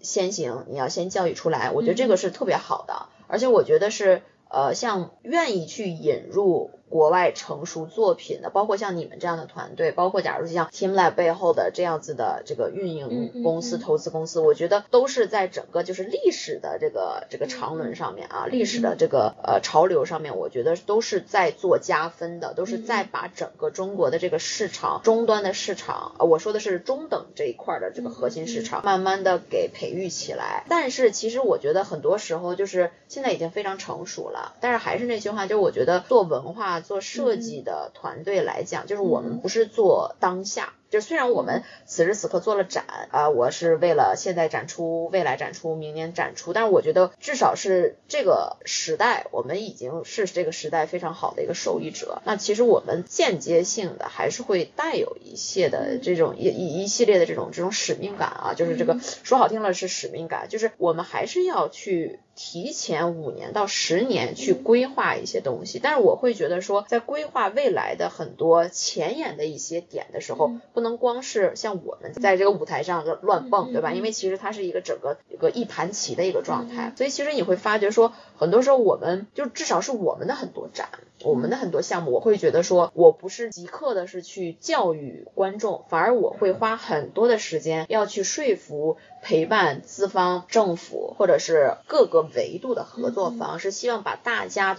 [0.00, 1.70] 先行，你要先教育出来。
[1.70, 4.22] 我觉得这个是特别好的，而且我觉得是。
[4.48, 6.70] 呃，像愿意去引入。
[6.88, 30.64] 国外成熟作品的，包括像你们这样的团队，包括假如像 TeamLab 背后的这样子的这个运营公司、投资公司，我觉得都是在整个就是历史的这个这个长轮上面啊，历史的这个呃潮流上面，我觉得都是在做加分的，都是在把整个中国的这个市场终端的市场，我说的是中等这一块的这个核心市场，慢慢的给培育起来。
[30.68, 36.75] 但是其实我觉得很多时候就是现在已经非常成熟了，但是还是那句话，就是我觉得做文化。
[36.80, 40.74] 做设计的团队来讲，就是我们不是做当下。
[40.88, 52.22] 就虽然我们此时此刻做了展啊，我是为了现在展出、未来展出、明年展出，但是我觉得至少是这个时代，我们已经是这个时代非常好的一个受益者。
[52.24, 65.80] 那其实我们间接性的还是会带有一些的这种一一一系列的这种这种使命感啊，就是这个说好听了是使命感，就是我们还是要去提前五年到十年去规划一些东西。
[65.82, 70.52] 但是我会觉得说，在规划未来的很多前沿的一些点的时候。
[70.76, 73.92] 不能光是像我们在这个舞台上乱蹦，对吧？
[73.92, 80.90] 因为其实它是一个整个一个一盘棋的一个状态，所以其实你会发觉说，很多时候我们就至少是我们的很多展，
[81.24, 94.76] 我们的很多项目，我会觉得说我不是即刻的是去教育观众，反而我会花很多的时间要去说服、陪伴资方、政府或者是各个维度的合作方，是希望把大家。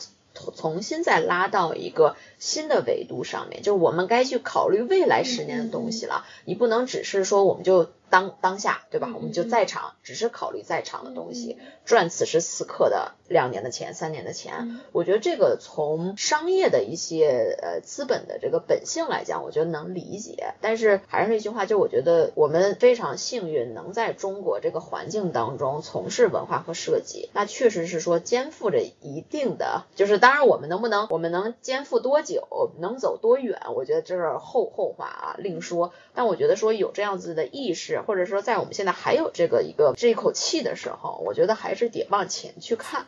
[0.55, 6.25] 重新再拉到一个新的维度上面，就是我们该去考虑未来十年的东西了。
[6.45, 9.11] 你不能只是说我们就当当下，对吧？
[9.13, 14.79] 我们就在场，只是考虑在场的东西，赚此时此刻的两年的钱、三年的钱。
[14.91, 20.55] 我觉得这个从商业的一些呃资本的这个本性来讲，我觉得能理解。
[20.61, 35.93] 但是还是那句话，就我觉得我们非常幸运能在中国这个环境当中从事文化和设计，那确实是说肩负着一定的，就是当然我们能不能，我们能肩负多久，能走多远，我觉得这是后后话啊，另说。
[36.15, 43.05] 但我觉得说有这样子的意识，或者说在我们现在还有这个一个这一口气的时候，我觉得还是得往前去看。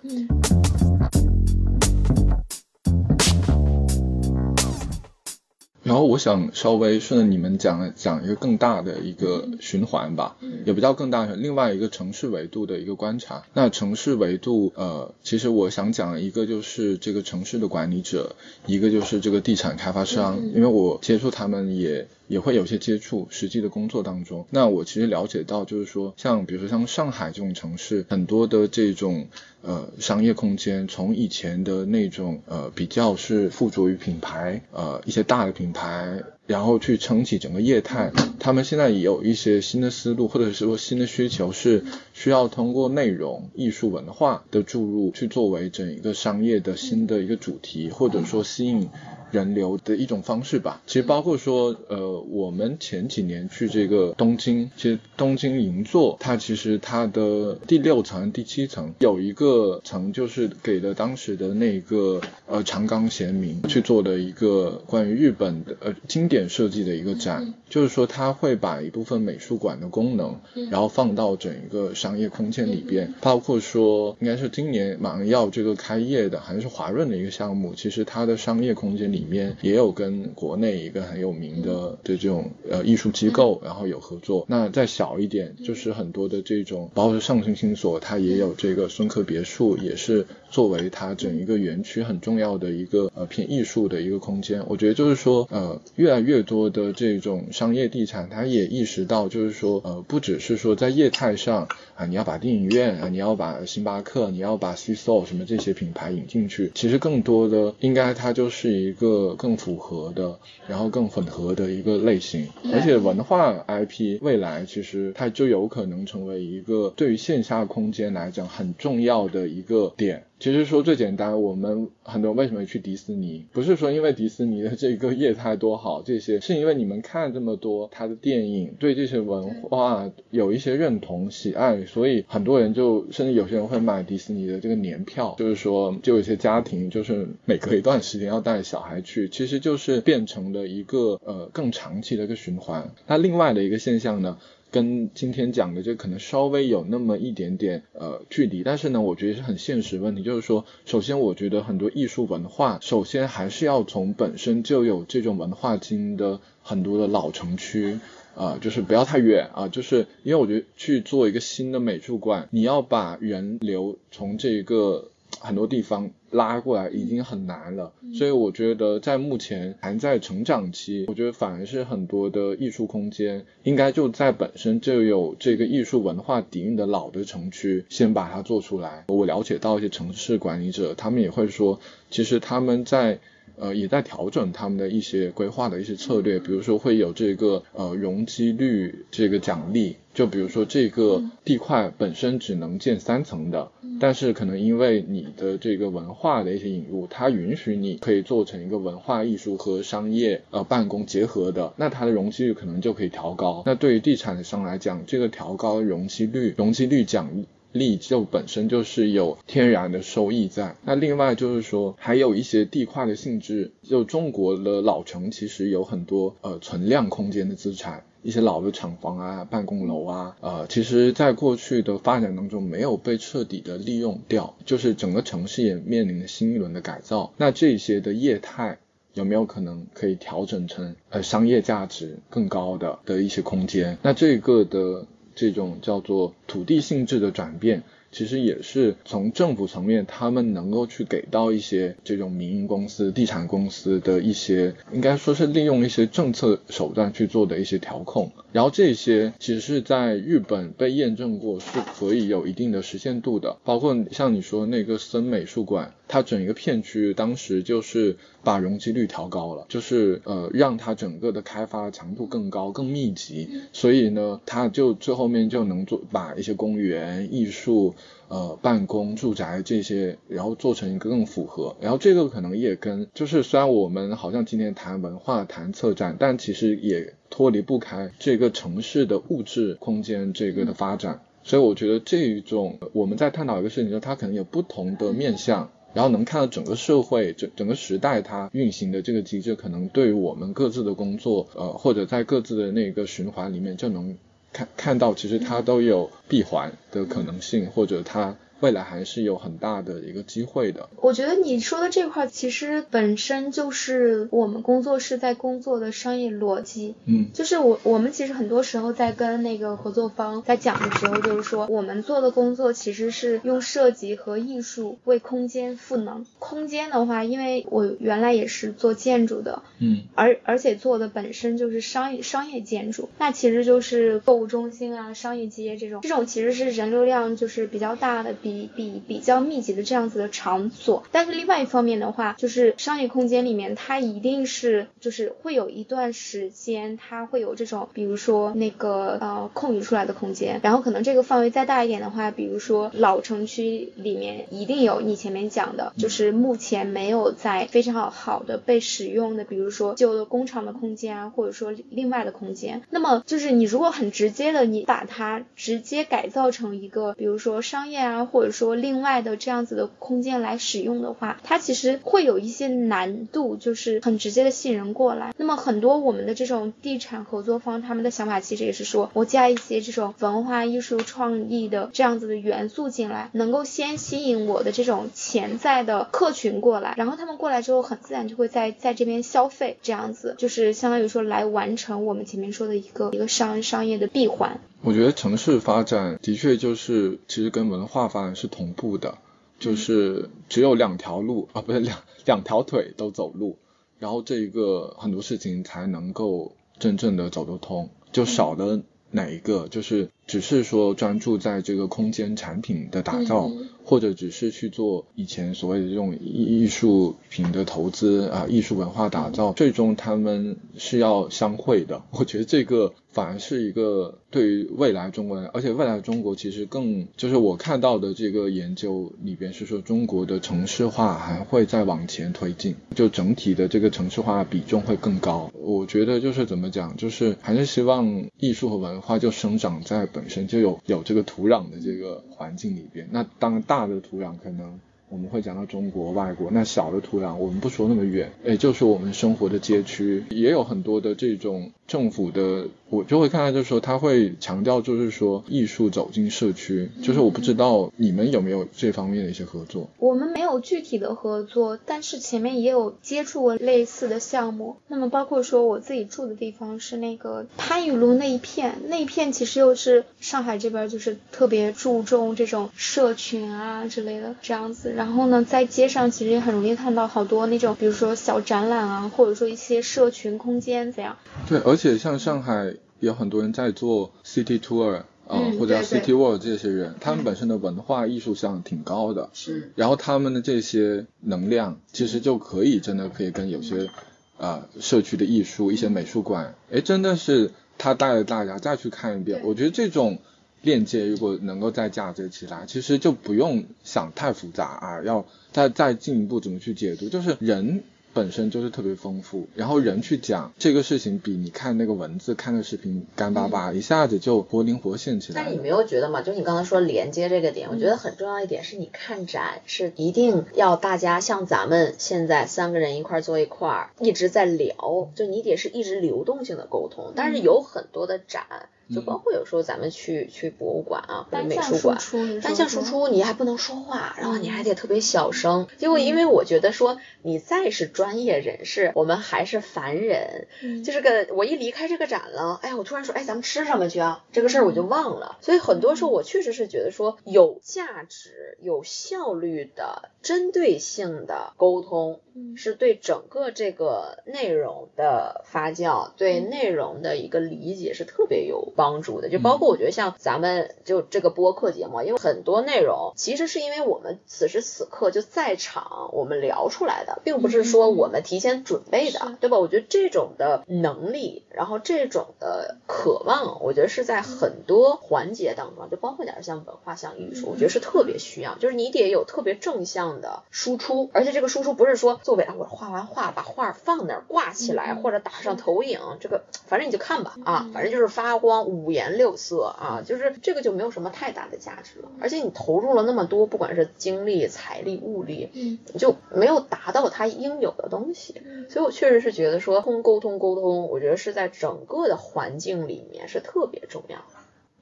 [5.89, 13.41] 然后我想稍微顺着你们讲讲一个更大的一个循环吧，也不叫更大的另外一个城市维度的一个观察。
[13.55, 18.35] 那城市维度，呃，其实我想讲一个就是这个城市的管理者，
[18.67, 22.07] 一个就是这个地产开发商，因为我接触他们也。
[22.29, 29.25] 也会有些接触，实际的工作当中，那我其实了解到，就是说，像比如说像上海这种城市，很多的这种
[29.61, 41.83] 呃商业空间，从以前的那种呃比较是附着于品牌，呃一些大的品牌，然后去撑起整个业态，他们现在也有一些新的思路，或者是说新的需求，是
[42.19, 48.89] 需要通过内容、艺术、文化的注入，去作为整一个商业的新的一个主题，或者说吸引。
[49.31, 70.39] 人流的一种方式吧，其实包括说，呃，我们前几年去这个东京，其实东京银座，它其实它的第六层、第七层有一个层，就是给了当时的那个呃长冈贤明去做的一个关于日本的呃经典设计的一个展，就是说他会把一部分美术馆的功能，
[70.71, 79.19] 然后放到整一个商业空间里边，包括说应该是今年马上要这个开业的，好像是华润的一个项目，其实它的商业空间里。
[79.19, 84.45] 里面也有跟国内一个很有名的的这种呃艺术机构，然后有合作。
[84.47, 94.63] 那再小一点，就是很多的这种，包括上城新所，它也有这个孙科别墅，也是作为它整一个园区很重要的一个呃偏艺术的一个空间。
[94.69, 101.67] 我觉得就是说，呃，越来越多的这种商业地产，它也意识到，就是说，呃，不只是说在业态上
[101.99, 109.09] 啊，你要把电影院啊，你要把星巴克，你要把 C s o 什么这些品牌引进去，其实更多的应该它就是一个。
[109.09, 110.37] 个更符合的，
[110.67, 120.25] 然后更混合的一个类型，而且文化 IP 未来其实它就有可能成为一个对于线下空间来讲很重要的一个点。
[120.39, 142.91] 其实说最简单，我们很多为什么去迪士尼，不是说因为迪士尼的这个业态多好，这些是因为你们看这么多他的电影，对这些文化有一些认同喜爱，所以很多人就甚至有些人会买迪士尼的这个年票，就是说就有些家庭就是每隔一段时间要带小孩去，其实就是变成了一个呃更长期的一个循环。
[143.07, 144.37] 那另外的一个现象呢？
[144.71, 157.99] 跟今天讲的就可能稍微有那么一点点呃距离，但是呢，我觉得是很现实问题，就是说，首先我觉得很多艺术文化，首先还是要从本身就有这种文化基因的很多的老城区
[158.35, 165.09] 啊，就是不要太远啊，就是因为我觉得去做一个新的美术馆，你要把人流从这个。
[165.39, 179.05] 很多地方拉过来已经很难了，所以我觉得在目前还在成长期，我觉得反而是很多的艺术空间应该就在本身就有这个艺术文化底蕴的老的城区先把它做出来。
[179.07, 181.79] 我了解到一些城市管理者，他们也会说，
[182.11, 183.19] 其实他们在
[183.59, 189.97] 呃也在调整他们的一些规划的一些策略，比如说会有这个呃容积率这个奖励。
[190.11, 203.63] 就比如说这个地块本身只能建三层的，但是可能因为你的这个文化的一些引入，它允许你可以做成一个文化艺术和商业呃办公结合的，那它的容积率可能就可以调高。
[203.65, 210.75] 那对于地产商来讲，这个调高容积率，容积率奖利就本身就是有天然的收益在。
[210.83, 218.03] 那另外就是说，还有一些地块的性质，就中国的老城其实有很多呃存量空间的资产。
[218.21, 227.31] 一些老的厂房啊、办公楼啊，呃，其实在过去的发展当中没有被彻底的利用掉，就是整个城市也面临着新一轮的改造。
[227.37, 228.77] 那这些的业态
[229.13, 233.97] 有没有可能可以调整成呃商业价值更高的的一些空间？
[234.03, 235.07] 那这个的
[235.39, 237.83] 这种叫做土地性质的转变。
[238.11, 248.31] 其实也是从政府层面，他们能够去给到一些这种民营公司、地产公司的一些，应该说是利用一些政策手段去做的一些调控。
[248.51, 255.93] 然后这些其实是在日本被验证过是可以有一定的实现度的，包括像你说那个森美术馆。
[256.11, 267.93] 它整一个片区当时就是把容积率调高了，就是呃让它整个的开发强度更高、更密集，所以呢，它就最后面就能做把一些公园、艺术。
[268.27, 271.75] 呃，办公、住宅这些，然后做成一个更符合。
[271.81, 281.21] 然后这个可能也跟，就是虽然我们好像今天谈文化、谈策展，但其实也脱离不开这个城市的物质空间这个的发展。
[281.41, 294.15] 所以我觉得这一种我们在探讨一个事情的时候，它可能有不同的面向，然后能看到整个社会、整整个时代它运行的这个机制，可能对于我们各自的工作，呃，或者在各自的那个循环里面就能。
[294.51, 298.35] 看看到，其实它都有闭环的可能性，或者它。
[298.59, 300.89] 未来还是有很大的一个机会的。
[300.97, 306.95] 我觉得你说的这块其实本身就是我们工作室在工作的商业逻辑。
[307.05, 316.25] 嗯，就是我我们其实很多时候在跟那个合作方在讲的时候，就是说我们做的工作其实是用设计和艺术为空间赋能。
[316.39, 328.33] 空间的话，因为我原来也是做建筑的，嗯，而而且做的本身就是商业商业建筑，那其实就是购物中心啊、商业街这种，这种其实是人流量就是比较大的。
[328.41, 365.33] 比比比比较密集的这样子的场所，但是另外一方面的话，就是商业空间里面，它一定是就是会有一段时间，它会有这种，比如说那个呃空余出来的空间，然后可能这个范围再大一点的话，比如说老城区里面一定有你前面讲的，就是目前没有在非常好的被使用的，比如说旧的工厂的空间啊，或者说另外的空间，那么就是你如果很直接的，你把它直接改造成一个，比如说商业啊，或或者说另外的这样子的空间来使用的话，它其实会有一些难度，就是很直接的吸引人过来。
[365.35, 384.61] 那么很多我们的这种地产合作方，他们的想法其实也是说，我加一些这种文化艺术创意的这样子的元素进来，能够先吸引我的这种潜在的客群过来，然后他们过来之后，很自然就会在在这边消费，这样子就是相当于说来完成我们前面说的一个一个商商业的闭环。
[384.81, 389.17] 我觉得城市发展的确就是其实跟文化发展是同步的，
[389.59, 393.57] 就是只有两条路啊，不是两两条腿都走路，
[393.99, 403.51] 然后这一个很多事情才能够真正的走得通，就少的哪一个，就是只是说专注在这个空间产品的打造。
[403.89, 412.03] 或者只是去做以前所谓的这种艺艺术品的投资啊，艺术文化打造，最终他们是要相会的。
[412.13, 425.49] 我觉得这个反而是一个对于未来中国，而且未来中国其实更就是我看到的这个研究里边是说，中国的城市化还会再往前推进，就整体的这个城市化比重会更高。
[425.55, 433.07] 我觉得就是怎么讲，就是还是希望艺术和文化就生长在本本身就有有这个土壤的这个环境里边。
[433.11, 442.67] 那当大的土壤可能我们会讲到中国、外国，那小的土壤我们不说那么远，也，就是我们生活的街区也有很多的这种政府的。
[442.91, 449.87] 我就会看到，就是说他会强调，就是说艺术走进社区，就是我不知道你们有没有这方面的一些合作。
[449.99, 454.77] 我们没有具体的合作，但是前面也有接触过类似的项目。
[454.87, 464.91] 那么包括说我自己住的地方是那个番禺路那一片，那一片其实又是上海这边就是特别注重这种社群啊之类的这样子。
[464.93, 471.15] 然后呢，在街上其实也很容易看到好多那种，比如说小展览啊，或者说一些社群空间这样。
[471.47, 472.75] 对，而且像上海。
[473.01, 479.71] 有很多人在做 city tour 啊，或者 city walk 这些人，他们本身的文化艺术上挺高的，是。
[479.77, 483.89] 然后他们的这些能量，其实就可以真的可以跟有些
[484.37, 489.39] 啊社区的艺术、一些美术馆，哎，真的是他带着大家再去看一遍。
[489.45, 490.19] 我觉得这种
[490.61, 497.81] 链接如果能够再嫁接起来，其实就不用想太复杂啊，要再再进一步怎么去解读，就是人。
[498.13, 505.43] 本身就是特别丰富，然后人去讲这个事情，比你看那个文字、看个视频干巴巴，一下子就活灵活现起来。
[505.43, 506.21] 但你没有觉得吗？
[506.21, 517.13] 就你刚才说连接这个点，我觉得很重要一点是你看展是一定要大家像咱们现在三个人一块坐一块，一直在聊，就你得是一直流动性的沟通。
[517.15, 518.69] 但是有很多的展。
[518.93, 521.97] 就包括有时候咱们去去博物馆啊，或者美术馆，
[522.41, 525.67] 单向输出你还不能说话，然后你还得特别小声。
[525.77, 530.47] 结果因为我觉得说你再是专业人士，我们还是凡人，
[530.83, 534.23] 就是个我一离开这个展了，哎呀，我突然说，哎，咱们吃什么去啊？
[534.31, 535.37] 这个事儿我就忘了。
[535.41, 542.21] 所以很多时候我确实是觉得说有价值、有效率的、针对性的沟通，
[542.55, 548.67] 是对整个这个内容的发酵、对内容的一个理解是特别有。
[548.75, 549.29] 帮助的。
[549.29, 559.59] 就包括我觉得像咱们就这个播客节目，因为很多内容其实是因为我们此时此刻就在场，我们聊出来的，并不是说我们提前准备的，对吧？
[559.59, 594.23] 我觉得这种的能力，然后这种的渴望，我觉得是在很多环节当中，就包括点像文化、像艺术，我觉得是特别需要，就是你得有特别正向的输出，而且这个输出不是说作为啊，我画完画把画放那儿挂起来，或者打上投影，这个反正你就看吧啊，反正就是发光五颜六色啊，就是这个就没有什么太大的价值了，而且你投入了那么多，不管是精力、财力、物力，嗯，就没有达到它应有的东西，所以我确实是觉得说通沟通沟通，我觉得是在整个的环境里面是特别重要的，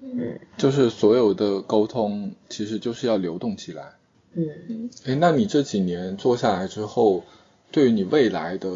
[0.01, 0.37] 嗯。
[0.57, 3.93] 就是所有的沟通其实就是要流动起来。
[4.33, 4.89] 嗯。
[5.05, 7.23] 哎，那你这几年做下来之后，
[7.71, 8.69] 对于你未来的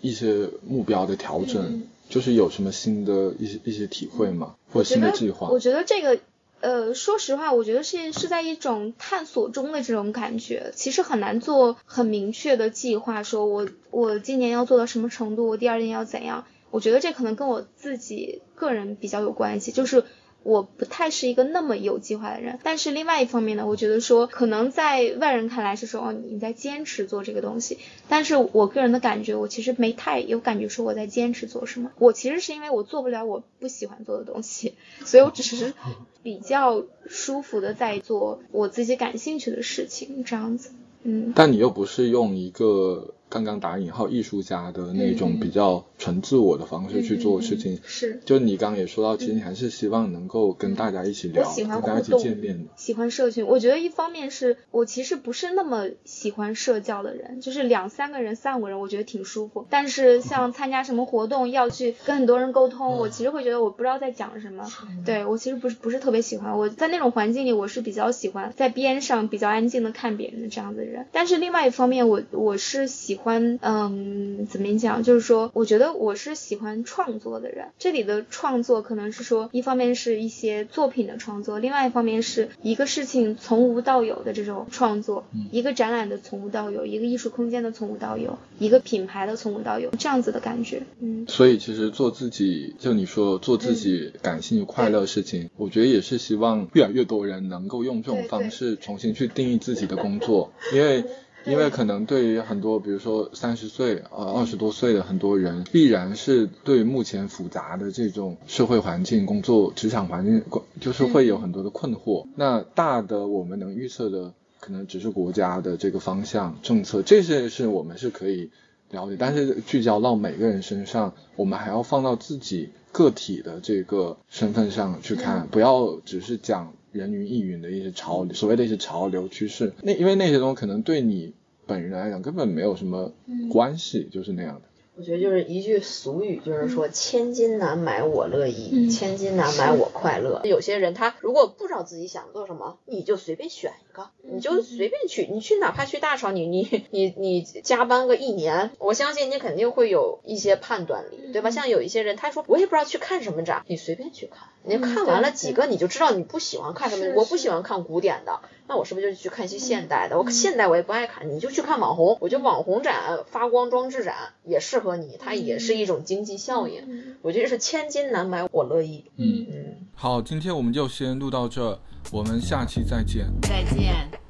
[0.00, 4.54] 一些目标的调整，嗯就是有什么新的一些一些体会吗？
[4.72, 5.48] 或新的计划？
[5.48, 6.18] 我觉得这个。
[6.64, 16.44] 呃，说实话，我觉得是是在一种探索中的这种感觉，其实很难做很明确的计划，说我我今年要做到什么程度，我第二年要怎样。
[16.70, 20.04] 我觉得这可能跟我自己个人比较有关系，就是
[20.42, 22.58] 我不太是一个那么有计划的人。
[22.62, 27.78] 但是另外一方面呢，我觉得说可能在外人看来是说哦你在坚持做这个东西，
[28.08, 31.90] 但是我个人的感觉，我其实没太有感觉说我在坚持做什么。
[31.98, 34.74] 我其实是因为我做不了我不喜欢做的东西，
[35.04, 35.74] 所以我只是
[36.22, 40.70] 比较舒服的在做我自己感兴趣的事情，这样子。
[41.04, 47.80] 嗯，但你又不是用一个刚刚打引号艺术家的那种比较纯自我的方式去做事情。
[47.82, 48.20] 是。
[48.26, 52.70] 就你刚刚也说到，其实你还是希望能够跟大家一起聊，我喜欢跟大家一起见面的。
[52.76, 59.66] 喜欢社群，我觉得一方面是我其实不是那么喜欢社交的人，就是两三个人、三五个人，我觉得挺舒服。
[59.70, 64.68] 但是 像参加什么活动要去跟很多人沟通，我其实会觉得我不知道在讲什么。
[65.06, 66.58] 对我其实不是不是特别喜欢。
[66.58, 71.06] 我在那种环境里，我是比较喜欢在边上比较安静的看别人的这样的人。
[71.12, 75.02] 但是另外一方面，我我是喜欢，嗯，怎么讲？
[75.02, 77.68] 就是说，我觉得我是喜欢创作的人。
[77.78, 90.82] 这里的创作可能是说，一方面是一些作品的创作，另外一方面是一个事情从无到有的这种创作，一个展览的从无到有，一个艺术空间的从无到有，一个品牌的从无到有，这样子的感觉。
[91.00, 101.04] 嗯，所以其实做自己，就你说做自己感兴趣、快乐的事情，我觉得也是希望越来越多人能够用这种方式重新去定义自己的工作，因为。
[101.44, 110.42] 因为可能对于很多，比如说三十岁、呃二十多岁的很多人，必然是对目前复杂的这种社会环境、工作、职场环境，
[110.80, 112.26] 就是会有很多的困惑。
[112.36, 118.50] 那大的我们能预测的，可能只是国家的这个方向、政策，这些是我们是可以
[118.90, 131.32] 了解，但是聚焦到每个人身上，我们还要放到自己个体的这个身份上去看，不要只是讲人云亦云的一些潮流，所谓的一些潮流趋势，那因为那些东西可能对你
[131.66, 133.12] 本人来讲根本没有什么
[133.50, 134.62] 关系，就是那样的。
[134.94, 138.90] 我觉得就是一句俗语，就是说千金难买我乐意，嗯。
[138.90, 140.42] 千金难买我快乐。
[140.44, 151.50] 有些人他如果不知道自己想做什么，你就随便选一个，你就随便去，你去哪怕去大厂，你你你你加班个一年，我相信你肯定会有一些判断力，对吧？
[151.50, 160.18] 像有一些人他说我也不知道去看什么展，你随便去看，你看完了几个你就知道你不喜欢看什么，我不喜欢看古典的，那我是不是就去看一些现代的？
[160.18, 164.14] 我现代我也不爱看，你就去看网红，我觉得网红展、发光装置展
[164.44, 167.16] 也适合你，它也是一种经济效应。
[167.22, 169.04] 我觉得是千金难买我乐意。
[169.16, 169.76] 嗯嗯。
[169.94, 171.80] 好，今天我们就先录到这，
[172.10, 173.26] 我们下期再见。
[173.42, 174.21] 再见。